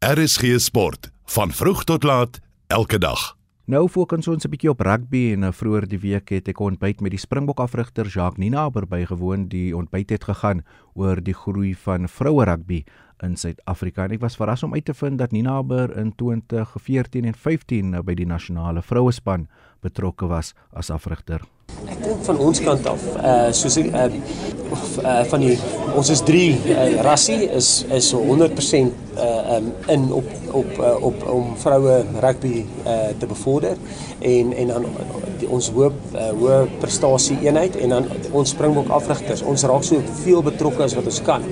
RSG 0.00 0.56
Sport 0.56 1.10
van 1.24 1.50
vroeg 1.52 1.84
tot 1.84 2.02
laat 2.02 2.38
elke 2.66 2.98
dag. 2.98 3.36
Nou 3.64 3.88
fokus 3.88 4.28
ons 4.28 4.44
'n 4.44 4.50
bietjie 4.50 4.70
op 4.70 4.80
rugby 4.80 5.32
en 5.32 5.42
uh, 5.42 5.52
vroeër 5.52 5.88
die 5.88 5.98
week 6.00 6.28
het 6.28 6.48
ek 6.48 6.60
ontbyt 6.60 7.00
met 7.00 7.10
die 7.10 7.20
Springbok 7.20 7.60
afrigter 7.60 8.06
Jacques 8.08 8.40
Ninaber 8.40 8.88
bygewoon. 8.88 9.48
Die 9.48 9.76
ontbyt 9.76 10.10
het 10.10 10.24
gegaan 10.24 10.64
oor 10.94 11.20
die 11.20 11.34
groei 11.34 11.74
van 11.74 12.08
vroue 12.08 12.44
rugby 12.44 12.84
in 13.20 13.36
Suid-Afrika. 13.36 14.04
En 14.04 14.10
ek 14.10 14.20
was 14.20 14.36
verras 14.36 14.62
om 14.62 14.72
uit 14.74 14.84
te 14.84 14.94
vind 14.94 15.18
dat 15.18 15.32
Ninaber 15.32 15.96
in 15.96 16.14
2014 16.16 17.24
en 17.24 17.34
15 17.34 17.90
nou 17.90 18.02
by 18.02 18.14
die 18.14 18.26
nasionale 18.26 18.82
vrouespan 18.82 19.48
betrokke 19.80 20.26
was 20.26 20.54
as 20.72 20.90
afrigter. 20.90 21.44
Ek 21.88 22.02
dink 22.04 22.24
van 22.26 22.38
ons 22.38 22.60
kant 22.64 22.86
af, 22.90 23.04
uh 23.16 23.48
soos 23.56 23.78
uh, 23.80 24.06
uh 25.04 25.22
van 25.30 25.44
die 25.44 25.56
ons 25.96 26.10
is 26.12 26.22
3 26.26 26.42
uh, 26.74 26.88
rassie 27.06 27.48
is 27.48 27.70
is 27.96 28.10
so 28.12 28.20
100% 28.22 28.92
uh 29.16 29.56
um 29.56 29.72
in 29.88 30.12
op 30.12 30.28
op 30.50 30.78
uh, 30.78 30.94
op 31.10 31.26
om 31.30 31.56
vroue 31.56 32.04
rugby 32.20 32.64
uh 32.84 33.10
te 33.18 33.26
bevorder. 33.26 33.76
En 34.18 34.52
en 34.52 34.66
dan 34.66 34.86
ons 35.48 35.70
hoop 35.76 35.94
uh, 36.14 36.30
hoë 36.40 36.58
prestasie 36.80 37.38
eenheid 37.46 37.76
en 37.76 37.88
dan 37.96 38.08
ons 38.32 38.50
springbok 38.50 38.90
afrigters. 38.90 39.42
Ons 39.42 39.64
raak 39.64 39.84
so 39.84 40.00
veel 40.22 40.42
betrokke 40.42 40.84
as 40.84 40.96
wat 40.98 41.06
ons 41.10 41.22
kan. 41.26 41.46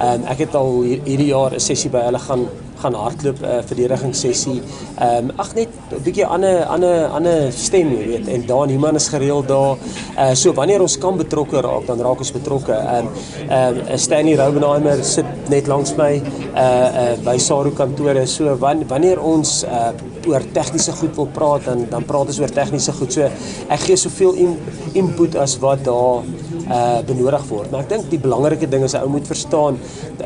Um 0.00 0.26
ek 0.32 0.46
het 0.46 0.54
al 0.56 0.82
hier, 0.82 1.00
hierdie 1.04 1.30
jaar 1.32 1.54
'n 1.54 1.60
sessie 1.60 1.90
by 1.90 2.04
hulle 2.08 2.18
gaan 2.18 2.48
gaan 2.80 2.94
hardloop 2.94 3.40
'n 3.40 3.44
uh, 3.44 3.62
verdedigingssessie. 3.68 4.62
Ehm 4.98 5.24
um, 5.24 5.30
ag 5.36 5.54
net 5.54 5.68
'n 5.68 6.02
bietjie 6.04 6.26
ander 6.26 6.64
ander 6.64 7.06
ander 7.06 7.52
stem, 7.52 7.88
jy 7.92 8.06
weet. 8.06 8.28
En 8.28 8.46
daar 8.46 8.68
Human 8.68 8.94
is 8.94 9.08
gereeld 9.08 9.48
daar. 9.48 9.76
Uh 10.18 10.34
so 10.34 10.52
wanneer 10.52 10.80
ons 10.80 10.98
kan 10.98 11.16
betrokke 11.16 11.60
raak, 11.60 11.86
dan 11.86 12.00
raak 12.00 12.18
ons 12.18 12.32
betrokke. 12.32 12.72
Ehm 12.72 13.06
um, 13.06 13.08
ehm 13.48 13.76
um, 13.90 13.98
Stanley 13.98 14.36
Robenheimer 14.36 15.04
sit 15.04 15.24
net 15.48 15.66
langs 15.66 15.94
my 15.96 16.22
uh 16.54 16.88
uh 17.02 17.14
by 17.24 17.38
Saru 17.38 17.70
kantore. 17.70 18.26
So 18.26 18.56
wan, 18.58 18.84
wanneer 18.88 19.20
ons 19.22 19.64
uh 19.64 19.92
oor 20.28 20.42
tegniese 20.52 20.92
goed 20.92 21.16
wil 21.16 21.28
praat 21.32 21.64
dan 21.64 21.86
dan 21.90 22.04
praat 22.04 22.26
ons 22.26 22.40
oor 22.40 22.50
tegniese 22.50 22.92
goed. 22.92 23.12
So 23.12 23.29
ek 23.70 23.86
gee 23.86 23.96
soveel 23.96 24.34
in, 24.46 24.56
input 24.92 25.36
as 25.38 25.58
wat 25.62 25.84
daar 25.84 26.26
uh 26.70 27.00
benodig 27.06 27.44
word. 27.48 27.70
Maar 27.70 27.80
ek 27.80 27.88
dink 27.88 28.10
die 28.10 28.18
belangrike 28.22 28.68
ding 28.70 28.84
is 28.86 28.94
'n 28.94 29.02
ou 29.02 29.08
moet 29.08 29.26
verstaan 29.26 29.78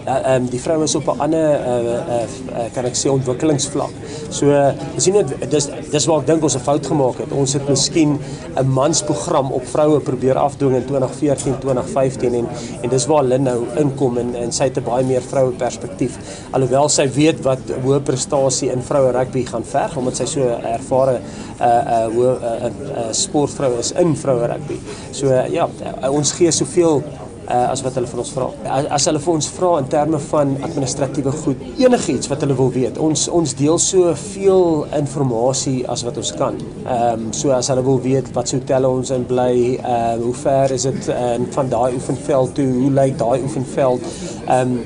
ehm 0.05 0.43
um, 0.43 0.49
die 0.51 0.61
vrou 0.61 0.83
is 0.85 0.95
op 0.95 1.07
'n 1.09 1.21
ander 1.21 1.49
uh, 1.61 1.79
uh, 1.89 2.23
uh 2.59 2.69
kan 2.75 2.85
ek 2.85 2.97
sê 2.97 3.09
ontwikkelingsvlak. 3.09 3.93
So 4.31 4.47
dis 4.95 5.07
nie 5.07 5.25
dis 5.49 5.69
dis 5.91 6.07
waar 6.07 6.21
ek 6.21 6.27
dink 6.27 6.43
ons 6.43 6.57
'n 6.57 6.61
fout 6.61 6.87
gemaak 6.87 7.19
het. 7.19 7.33
Ons 7.33 7.53
het 7.53 7.69
miskien 7.69 8.19
'n 8.57 8.67
mansprogram 8.67 9.53
op 9.53 9.65
vroue 9.67 10.01
probeer 10.01 10.37
afdwing 10.37 10.77
in 10.77 10.87
2014, 10.87 11.59
2015 11.59 12.35
en 12.35 12.49
en 12.83 12.89
dis 12.91 13.07
waar 13.07 13.25
Lynn 13.25 13.43
nou 13.43 13.65
inkom 13.77 14.19
en 14.19 14.35
en 14.35 14.53
sy 14.53 14.65
het 14.65 14.79
'n 14.79 14.85
baie 14.85 15.05
meer 15.05 15.23
vroue 15.23 15.53
perspektief. 15.53 16.19
Alhoewel 16.51 16.89
sy 16.89 17.09
weet 17.09 17.43
wat 17.43 17.59
hoë 17.85 18.01
prestasie 18.01 18.71
in 18.71 18.83
vroue 18.83 19.13
rugby 19.13 19.45
gaan 19.45 19.65
verg 19.65 19.97
omdat 19.97 20.17
sy 20.17 20.27
so 20.27 20.41
ervare 20.63 21.21
uh 21.61 21.67
uh 21.67 22.07
hoe 22.15 22.27
'n 22.27 22.45
uh, 22.45 22.65
uh, 22.65 23.13
sportvrou 23.13 23.79
is 23.79 23.93
in 23.93 24.17
vroue 24.17 24.47
rugby. 24.47 24.79
So 25.11 25.27
uh, 25.27 25.49
ja, 25.49 25.69
uh, 26.03 26.11
ons 26.11 26.33
gee 26.39 26.53
soveel 26.53 27.03
uh, 27.49 27.71
as 27.71 27.83
wat 27.85 27.97
hulle 27.99 28.09
van 28.09 28.23
ons 28.23 28.33
vra. 28.35 28.49
As, 28.77 28.89
as 28.99 29.07
hulle 29.11 29.21
vir 29.23 29.33
ons 29.35 29.49
vra 29.57 29.71
in 29.83 29.89
terme 29.93 30.21
van 30.29 30.55
administratiewe 30.67 31.33
goed, 31.43 31.63
enigiets 31.81 32.31
wat 32.33 32.45
hulle 32.45 32.57
wil 32.59 32.73
weet. 32.75 32.99
Ons 33.03 33.27
ons 33.29 33.55
deel 33.59 33.79
so 33.83 34.15
veel 34.21 34.85
inligting 34.97 35.83
as 35.93 36.05
wat 36.07 36.19
ons 36.21 36.33
kan. 36.41 36.59
Ehm 36.85 37.27
um, 37.27 37.31
so 37.37 37.55
as 37.57 37.71
hulle 37.73 37.85
wil 37.87 38.01
weet 38.05 38.31
wat 38.37 38.51
se 38.51 38.59
hotelle 38.61 38.91
ons 38.91 39.13
in 39.15 39.27
bly, 39.29 39.55
uh 39.81 40.15
hoe 40.23 40.35
ver 40.43 40.75
is 40.75 40.87
dit 40.89 41.09
uh, 41.13 41.37
van 41.57 41.73
daai 41.73 41.95
oefenveld 41.99 42.55
toe, 42.59 42.69
hoe 42.81 42.93
lyk 43.01 43.19
daai 43.21 43.41
oefenveld? 43.43 44.07
Ehm 44.47 44.77
um, 44.77 44.79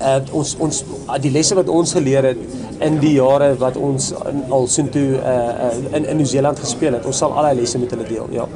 uh, 0.00 0.20
ons 0.32 0.56
ons 0.60 0.82
die 1.24 1.32
lesse 1.32 1.56
wat 1.58 1.68
ons 1.72 1.92
geleer 1.98 2.32
het 2.32 2.82
in 2.84 2.98
die 3.00 3.14
jare 3.16 3.54
wat 3.60 3.76
ons 3.76 4.10
in, 4.28 4.42
al 4.52 4.66
soontoe 4.68 5.06
uh, 5.20 5.36
uh 5.68 5.94
in 5.96 6.04
in 6.04 6.20
Nieu-Seeland 6.22 6.58
gespeel 6.64 6.98
het. 6.98 7.06
Ons 7.06 7.24
sal 7.24 7.32
al 7.32 7.50
daai 7.50 7.62
lesse 7.62 7.78
met 7.78 7.94
hulle 7.96 8.08
deel, 8.08 8.28
ja. 8.40 8.48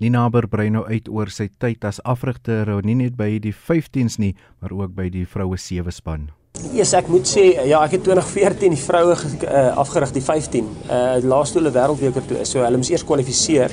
Ninaber 0.00 0.46
brei 0.48 0.70
nou 0.72 0.86
uit 0.88 1.08
oor 1.12 1.28
sy 1.28 1.50
tyd 1.60 1.84
as 1.84 1.98
afrigter, 2.08 2.70
nie 2.88 2.96
net 2.96 3.18
by 3.18 3.34
die 3.44 3.52
15s 3.52 4.16
nie, 4.22 4.32
maar 4.60 4.72
ook 4.72 4.94
by 4.96 5.10
die 5.12 5.26
vroue 5.28 5.58
sewe 5.60 5.92
span. 5.92 6.30
Yes, 6.72 6.94
ek 6.96 7.06
moet 7.08 7.28
sê 7.28 7.42
ja, 7.68 7.78
ek 7.84 7.98
het 7.98 8.02
2014 8.08 8.72
die 8.74 8.80
vroue 8.80 9.12
uh, 9.14 9.60
afgerig 9.80 10.10
die 10.16 10.22
15. 10.24 10.66
Uh 10.88 11.02
laaste 11.24 11.60
hulle 11.60 11.72
wêreldbeker 11.72 12.24
toe. 12.26 12.40
So 12.48 12.64
hulle 12.64 12.80
moes 12.80 12.90
eers 12.92 13.04
kwalifiseer. 13.06 13.72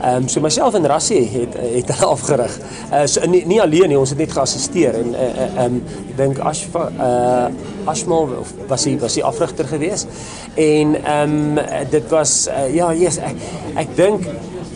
Ehm 0.00 0.24
um, 0.24 0.28
so 0.30 0.42
myself 0.42 0.76
en 0.78 0.86
Rassie 0.90 1.22
het 1.32 1.56
het 1.58 1.92
hulle 1.94 2.10
afgerig. 2.16 2.58
Uh 2.90 3.04
so 3.10 3.26
nie, 3.30 3.44
nie 3.50 3.60
alleen 3.62 3.90
nie, 3.90 3.98
ons 3.98 4.14
het 4.14 4.20
net 4.20 4.34
geassisteer 4.36 4.98
en 5.00 5.14
ehm 5.14 5.40
uh, 5.46 5.64
um, 5.64 5.78
ek 6.10 6.16
dink 6.20 6.42
Ashfa 6.50 6.84
uh 6.90 7.90
Ashmal 7.90 8.34
was 8.68 8.86
hy 8.86 8.96
was 9.02 9.18
hy 9.18 9.24
afrigter 9.30 9.70
geweest. 9.70 10.10
En 10.54 10.98
ehm 11.00 11.38
um, 11.58 11.64
dit 11.94 12.12
was 12.14 12.36
uh, 12.50 12.66
ja, 12.74 12.92
yes, 13.06 13.22
ek 13.22 13.48
ek 13.86 13.96
dink 13.98 14.28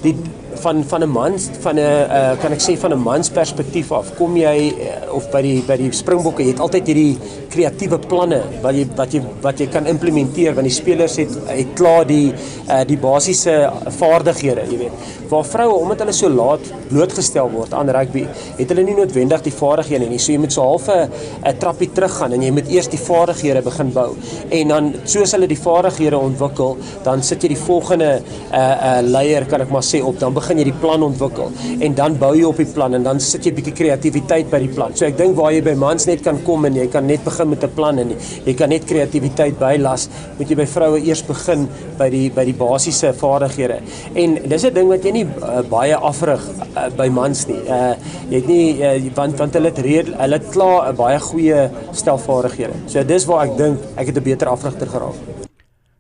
die 0.07 0.17
van 0.65 0.85
van 0.91 1.03
'n 1.05 1.11
man 1.11 1.39
van 1.65 1.77
'n 1.77 1.79
uh, 1.79 2.33
kan 2.41 2.53
ek 2.53 2.63
sê 2.67 2.73
van 2.79 2.93
'n 2.93 3.03
mans 3.03 3.29
perspektief 3.31 3.93
af. 3.93 4.15
Kom 4.17 4.37
jy 4.37 4.59
uh, 4.73 5.15
of 5.15 5.31
by 5.31 5.43
die 5.43 5.63
by 5.69 5.77
die 5.77 5.91
springbokke 5.93 6.43
jy 6.43 6.51
het 6.55 6.61
altyd 6.61 6.87
hierdie 6.87 7.19
kreatiewe 7.55 7.99
planne 7.99 8.41
wat 8.63 8.75
jy 8.75 8.87
wat 8.97 9.13
jy 9.13 9.21
wat 9.43 9.61
jy 9.61 9.67
kan 9.67 9.87
implementeer. 9.87 10.55
Want 10.55 10.67
die 10.67 10.75
spelers 10.75 11.17
het 11.17 11.31
het 11.47 11.75
klaar 11.75 12.07
die 12.07 12.33
uh, 12.33 12.83
die 12.87 12.99
basiese 12.99 13.71
vaardighede 13.99 14.65
jy 14.71 14.79
weet. 14.79 15.13
Waar 15.29 15.45
vroue 15.45 15.75
omdat 15.83 15.99
hulle 16.05 16.13
so 16.13 16.29
laat 16.29 16.65
blootgestel 16.89 17.51
word 17.51 17.73
aan 17.75 17.91
rugby 17.91 18.27
het 18.59 18.69
hulle 18.69 18.85
nie 18.87 18.97
noodwendig 18.97 19.43
die 19.43 19.53
vaardighede 19.53 20.09
nie. 20.09 20.19
So 20.19 20.33
jy 20.33 20.39
moet 20.39 20.53
so 20.53 20.63
half 20.63 20.89
'n 20.89 21.11
'n 21.45 21.59
trappie 21.59 21.91
teruggaan 21.93 22.33
en 22.33 22.43
jy 22.43 22.51
moet 22.51 22.69
eers 22.69 22.89
die 22.89 22.99
vaardighede 22.99 23.63
begin 23.63 23.93
bou. 23.93 24.11
En 24.51 24.69
dan 24.69 24.95
soos 25.05 25.33
hulle 25.33 25.47
die 25.47 25.61
vaardighede 25.61 26.19
ontwikkel 26.19 26.77
dan 27.05 27.23
sit 27.23 27.43
jy 27.43 27.49
die 27.49 27.65
volgende 27.67 28.11
uh, 28.53 28.59
uh, 28.59 29.01
leier 29.03 29.47
kan 29.47 29.61
ek 29.61 29.71
maar 29.71 29.85
sê 29.85 30.03
op. 30.03 30.19
Dan 30.21 30.35
begin 30.35 30.54
jy 30.59 30.65
die 30.69 30.77
plan 30.81 31.03
ontwikkel 31.03 31.53
en 31.81 31.95
dan 31.95 32.19
bou 32.21 32.33
jy 32.37 32.45
op 32.49 32.61
die 32.61 32.69
plan 32.75 32.95
en 32.95 33.07
dan 33.07 33.21
sit 33.21 33.47
jy 33.47 33.53
bietjie 33.57 33.75
kreatiwiteit 33.77 34.51
by 34.51 34.61
die 34.65 34.73
plan. 34.75 34.95
So 34.97 35.07
ek 35.07 35.19
dink 35.19 35.37
waar 35.39 35.53
jy 35.55 35.63
by 35.67 35.75
mans 35.79 36.07
net 36.07 36.25
kan 36.25 36.41
kom 36.47 36.65
en 36.69 36.77
jy 36.79 36.87
kan 36.93 37.07
net 37.07 37.25
begin 37.25 37.51
met 37.51 37.65
'n 37.65 37.75
plan 37.75 37.99
en 37.99 38.15
jy 38.47 38.55
kan 38.55 38.69
net 38.69 38.85
kreatiwiteit 38.85 39.59
bylas, 39.59 40.09
moet 40.39 40.49
jy 40.49 40.57
by 40.57 40.67
vroue 40.67 41.01
eers 41.01 41.23
begin 41.23 41.69
by 41.99 42.09
die 42.11 42.31
by 42.31 42.45
die 42.45 42.57
basiese 42.57 43.13
vaardighede. 43.13 43.81
En 44.15 44.39
dis 44.49 44.65
'n 44.65 44.75
ding 44.75 44.89
wat 44.89 45.05
jy 45.05 45.13
nie 45.13 45.25
uh, 45.25 45.63
baie 45.63 45.97
afrig 45.97 46.43
uh, 46.77 46.89
by 46.97 47.09
mans 47.09 47.47
nie. 47.47 47.63
Uh 47.69 47.95
jy 48.31 48.37
het 48.41 48.47
nie 48.49 48.67
uh, 48.81 49.11
want 49.15 49.39
want 49.39 49.55
hulle 49.55 49.69
het 49.69 49.79
red, 49.79 50.07
hulle 50.07 50.39
het 50.39 50.51
klaar 50.51 50.93
'n 50.93 50.97
baie 50.97 51.19
goeie 51.21 51.71
stel 51.93 52.19
vaardighede. 52.19 52.75
So 52.87 53.05
dis 53.05 53.27
waar 53.27 53.47
ek 53.47 53.57
dink 53.57 53.79
ek 53.97 54.07
het 54.07 54.17
'n 54.17 54.23
beter 54.23 54.49
afrigter 54.49 54.87
geraak. 54.87 55.44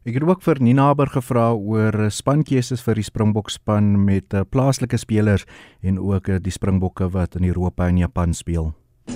Ek 0.05 0.19
het 0.19 0.25
ook 0.29 0.43
vir 0.45 0.59
Ninaber 0.61 1.09
gevra 1.09 1.47
oor 1.57 2.11
spankeuses 2.13 2.83
vir 2.85 2.99
die 3.01 3.07
Springbok 3.07 3.49
span 3.49 3.95
met 4.05 4.35
uh, 4.37 4.43
plaaslike 4.45 4.99
spelers 5.01 5.47
en 5.81 5.97
ook 5.97 6.27
uh, 6.29 6.37
die 6.45 6.53
Springbokke 6.53 7.07
wat 7.15 7.39
in 7.39 7.47
Europa 7.49 7.87
en 7.89 8.03
Japan 8.03 8.35
speel. 8.37 8.75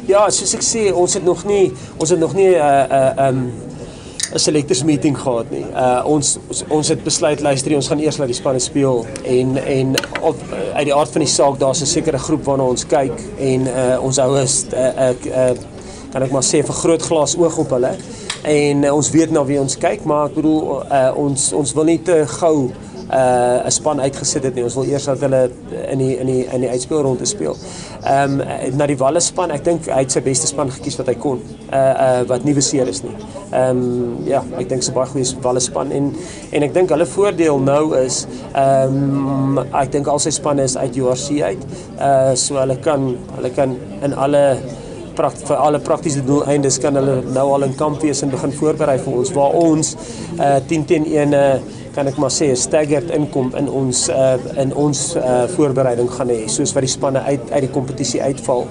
Ja, 0.09 0.23
soos 0.33 0.55
ek 0.57 0.65
sê, 0.65 0.87
ons 0.89 1.13
het 1.13 1.27
nog 1.29 1.43
nie 1.45 1.75
ons 2.01 2.09
het 2.09 2.17
nog 2.17 2.33
nie 2.33 2.55
'n 2.55 2.65
uh, 2.65 2.89
'n 2.89 3.21
uh, 3.21 3.29
um 3.29 3.53
'n 4.33 4.41
selectors 4.41 4.83
meeting 4.85 5.19
gehad 5.19 5.51
nie. 5.51 5.65
Uh 5.77 6.01
ons 6.09 6.39
ons 6.69 6.89
het 6.89 7.05
besluit 7.05 7.41
luister, 7.41 7.77
ons 7.77 7.89
gaan 7.89 8.01
eers 8.01 8.17
laat 8.17 8.33
die 8.33 8.41
spanne 8.41 8.61
speel 8.61 9.05
en 9.25 9.57
en 9.57 9.95
op, 10.23 10.37
uit 10.73 10.85
die 10.89 10.95
aard 10.95 11.13
van 11.13 11.21
die 11.21 11.35
saak 11.37 11.59
daar's 11.59 11.83
'n 11.83 11.87
sekere 11.87 12.19
groep 12.19 12.45
waarna 12.45 12.65
ons 12.65 12.87
kyk 12.87 13.13
en 13.39 13.61
uh 13.69 14.01
ons 14.01 14.17
hou 14.17 14.41
is 14.41 14.65
ek 14.73 15.27
uh, 15.27 15.51
uh, 15.51 15.57
kan 16.13 16.23
ek 16.23 16.33
maar 16.33 16.43
sê 16.45 16.65
vir 16.65 16.75
groot 16.75 17.03
glas 17.03 17.37
oog 17.37 17.59
op 17.59 17.71
hulle 17.77 17.93
en 18.43 18.85
uh, 18.85 18.95
ons 18.95 19.11
weet 19.11 19.31
na 19.35 19.45
wie 19.45 19.61
ons 19.61 19.79
kyk 19.79 20.05
maar 20.05 20.29
ek 20.29 20.39
bedoel 20.39 20.85
uh, 20.85 21.11
ons 21.17 21.53
ons 21.53 21.75
wil 21.75 21.89
nie 21.91 21.99
te 22.03 22.23
gou 22.39 22.71
uh, 23.13 23.67
'n 23.67 23.71
span 23.71 24.01
uitgesit 24.01 24.43
het 24.43 24.55
nie 24.55 24.65
ons 24.65 24.75
wil 24.75 24.85
eers 24.85 25.05
dat 25.05 25.21
hulle 25.21 25.51
in 25.91 25.99
die 25.99 26.17
in 26.19 26.27
die 26.27 26.45
in 26.45 26.61
die 26.61 26.71
uitspelronde 26.71 27.27
speel. 27.27 27.57
Ehm 28.05 28.41
um, 28.41 28.77
na 28.77 28.87
die 28.87 28.97
Walle 28.97 29.21
span, 29.21 29.51
ek 29.51 29.65
dink 29.65 29.89
hy 29.89 30.03
het 30.03 30.13
sy 30.13 30.21
beste 30.21 30.47
span 30.47 30.71
gekies 30.71 30.99
wat 31.01 31.09
hy 31.09 31.15
kon. 31.15 31.43
Uh 31.73 31.79
uh 31.79 32.23
wat 32.29 32.45
nie 32.45 32.55
beseer 32.55 32.89
is 32.89 33.03
nie. 33.03 33.15
Ehm 33.51 33.83
um, 33.83 34.27
ja, 34.29 34.43
ek 34.59 34.69
dink 34.69 34.83
sy 34.83 34.93
baie 34.93 35.09
goeie 35.13 35.43
Walle 35.43 35.61
span 35.61 35.93
en 35.93 36.13
en 36.53 36.63
ek 36.63 36.75
dink 36.75 36.91
hulle 36.95 37.07
voordeel 37.07 37.59
nou 37.59 37.97
is 37.99 38.27
ehm 38.53 38.99
um, 39.59 39.63
ek 39.73 39.93
dink 39.93 40.09
al 40.09 40.21
sy 40.23 40.31
spanne 40.31 40.63
is 40.69 40.77
uit 40.77 40.97
URC 40.97 41.41
uit. 41.43 41.65
Uh 41.99 42.35
so 42.35 42.61
hulle 42.61 42.77
kan 42.85 43.15
hulle 43.37 43.51
kan 43.57 43.77
in 44.03 44.15
alle 44.15 44.45
vir 45.19 45.57
alle 45.57 45.81
praktiese 45.83 46.23
doeleindes 46.27 46.79
kan 46.83 46.97
hulle 46.97 47.19
nou 47.35 47.47
al 47.55 47.67
in 47.69 47.75
kamp 47.79 48.03
wees 48.03 48.23
en 48.23 48.31
begin 48.31 48.55
voorberei 48.61 48.99
vir 49.03 49.19
ons 49.23 49.35
waar 49.37 49.59
ons 49.59 49.95
uh 50.39 50.57
10 50.69 50.87
teen 50.91 51.07
1 51.11 51.35
uh, 51.35 51.43
kan 51.95 52.09
ek 52.11 52.19
maar 52.21 52.31
sê 52.31 52.51
'n 52.51 52.57
staggered 52.57 53.11
inkom 53.11 53.53
in 53.57 53.69
ons 53.69 54.09
uh 54.09 54.39
in 54.63 54.75
ons 54.75 55.17
uh 55.17 55.47
voorbereiding 55.57 56.11
gaan 56.11 56.29
hê 56.29 56.49
soos 56.49 56.73
wat 56.75 56.83
die 56.87 56.91
spanne 56.91 57.21
uit 57.21 57.51
uit 57.51 57.61
die 57.67 57.71
kompetisie 57.71 58.23
uitval. 58.23 58.67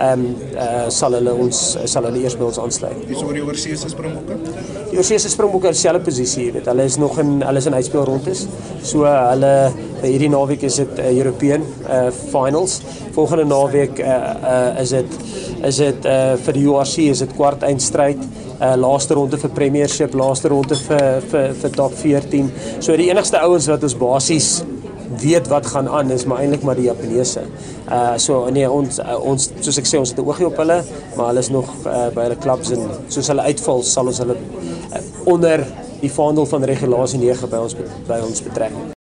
Ehm 0.00 0.12
um, 0.12 0.36
uh 0.56 0.88
sal 0.88 1.12
hulle 1.18 1.34
ons 1.34 1.76
sal 1.84 2.04
hulle 2.04 2.22
eers 2.22 2.36
by 2.38 2.44
ons 2.44 2.58
aansluit. 2.58 3.06
Dis 3.08 3.22
oor 3.22 3.34
die 3.34 3.44
oorseese 3.44 3.88
springbokke. 3.88 4.36
Die 4.90 4.98
oorseese 4.98 5.28
springbokke 5.30 5.66
in 5.68 5.72
dieselfde 5.76 6.04
posisie, 6.04 6.46
jy 6.46 6.52
weet, 6.52 6.66
hulle 6.66 6.84
is 6.84 6.96
nog 6.96 7.18
in 7.18 7.42
hulle 7.42 7.58
is 7.58 7.66
in 7.66 7.74
uitspeel 7.74 8.04
rondes. 8.04 8.46
So 8.82 9.04
hulle 9.04 9.72
hierdie 10.02 10.30
naweek 10.32 10.62
is 10.62 10.76
dit 10.76 10.98
uh, 10.98 11.10
European 11.12 11.62
uh 11.88 12.10
finals. 12.32 12.80
Volgende 13.12 13.44
naweek 13.44 13.98
uh, 13.98 14.18
uh 14.54 14.82
is 14.82 14.90
dit 14.90 15.18
is 15.64 15.76
dit 15.76 16.06
uh 16.06 16.36
vir 16.36 16.52
die 16.52 16.66
URC 16.66 16.98
is 17.10 17.18
dit 17.18 17.34
kwart 17.36 17.62
eindstryd 17.62 18.18
uh 18.60 18.74
laaste 18.76 19.14
ronde 19.14 19.38
vir 19.40 19.50
Premiership, 19.56 20.14
laaste 20.14 20.48
ronde 20.52 20.76
vir 20.76 21.22
vir 21.30 21.54
vir 21.62 21.72
top 21.76 21.96
14. 21.96 22.50
So 22.80 22.96
die 22.96 23.08
enigste 23.10 23.40
ouens 23.40 23.68
wat 23.72 23.82
ons 23.82 23.96
basies 23.96 24.50
weet 25.20 25.48
wat 25.48 25.66
gaan 25.66 25.88
aan 25.88 26.10
is 26.10 26.24
maar 26.24 26.38
eintlik 26.44 26.62
maar 26.62 26.78
die 26.78 26.88
Japaneese. 26.88 27.46
Uh 27.88 28.14
so 28.16 28.44
nee 28.50 28.70
ons 28.70 29.00
uh, 29.00 29.18
ons 29.32 29.50
soos 29.60 29.80
ek 29.80 29.88
sê 29.88 29.98
ons 29.98 30.12
het 30.12 30.20
'n 30.20 30.28
oogie 30.28 30.46
op 30.46 30.56
hulle, 30.56 30.82
maar 31.16 31.32
hulle 31.32 31.40
is 31.40 31.50
nog 31.50 31.66
uh, 31.86 32.08
by 32.14 32.28
hulle 32.28 32.36
klubs 32.36 32.70
en 32.70 32.88
soos 33.08 33.28
hulle 33.28 33.42
uitval 33.42 33.82
sal 33.82 34.06
ons 34.06 34.18
hulle 34.18 34.36
uh, 34.36 35.02
onder 35.24 35.66
die 36.00 36.12
vaandel 36.12 36.46
van 36.46 36.64
regulasie 36.64 37.18
9 37.18 37.48
by 37.48 37.66
ons 37.66 37.76
by 38.08 38.20
ons 38.24 38.42
betrek. 38.42 38.98